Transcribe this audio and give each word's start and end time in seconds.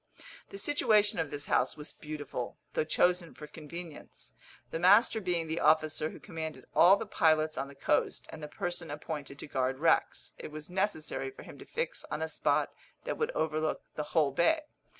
The 0.49 0.57
situation 0.57 1.19
of 1.19 1.29
this 1.29 1.45
house 1.45 1.77
was 1.77 1.91
beautiful, 1.91 2.57
though 2.73 2.83
chosen 2.83 3.35
for 3.35 3.45
convenience. 3.45 4.33
The 4.71 4.79
master 4.79 5.21
being 5.21 5.45
the 5.45 5.59
officer 5.59 6.09
who 6.09 6.19
commanded 6.19 6.65
all 6.73 6.97
the 6.97 7.05
pilots 7.05 7.55
on 7.55 7.67
the 7.67 7.75
coast, 7.75 8.25
and 8.31 8.41
the 8.41 8.47
person 8.47 8.89
appointed 8.89 9.37
to 9.37 9.45
guard 9.45 9.77
wrecks, 9.77 10.33
it 10.39 10.49
was 10.49 10.71
necessary 10.71 11.29
for 11.29 11.43
him 11.43 11.59
to 11.59 11.65
fix 11.65 12.03
on 12.09 12.23
a 12.23 12.27
spot 12.27 12.73
that 13.03 13.19
would 13.19 13.29
overlook 13.35 13.83
the 13.93 14.01
whole 14.17 14.31
bay. 14.31 14.61